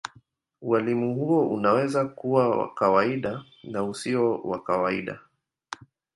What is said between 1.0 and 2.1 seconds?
huo unaweza